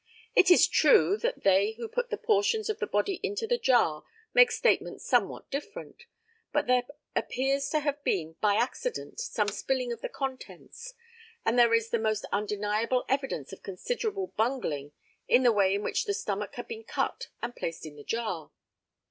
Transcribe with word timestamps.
It 0.35 0.49
is 0.49 0.67
true 0.67 1.15
that 1.17 1.43
they 1.43 1.73
who 1.73 1.87
put 1.87 2.09
the 2.09 2.17
portions 2.17 2.71
of 2.71 2.79
the 2.79 2.87
body 2.87 3.19
into 3.21 3.45
the 3.45 3.59
jar 3.59 4.03
make 4.33 4.49
statements 4.49 5.05
somewhat 5.05 5.47
different. 5.51 6.05
But 6.51 6.65
there 6.65 6.85
appears 7.15 7.69
to 7.69 7.81
have 7.81 8.03
been 8.03 8.33
by 8.41 8.55
accident 8.55 9.19
some 9.19 9.49
spilling 9.49 9.91
of 9.93 10.01
the 10.01 10.09
contents, 10.09 10.95
and 11.45 11.59
there 11.59 11.75
is 11.75 11.91
the 11.91 11.99
most 11.99 12.25
undeniable 12.31 13.05
evidence 13.09 13.53
of 13.53 13.61
considerable 13.61 14.33
bungling 14.35 14.91
in 15.27 15.43
the 15.43 15.53
way 15.53 15.75
in 15.75 15.83
which 15.83 16.05
the 16.05 16.15
stomach 16.15 16.55
had 16.55 16.67
been 16.67 16.83
cut 16.83 17.27
and 17.43 17.55
placed 17.55 17.85
in 17.85 17.95
the 17.95 18.03
jar. 18.03 18.49